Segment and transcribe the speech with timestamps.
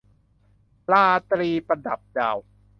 [0.91, 2.37] ราตรีประดับดาว